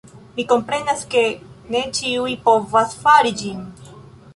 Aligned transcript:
Mi 0.37 0.45
komprenas, 0.53 1.03
ke 1.11 1.21
ne 1.77 1.85
ĉiuj 2.01 2.35
povas 2.49 3.01
fari 3.07 3.41
ĝin 3.45 3.67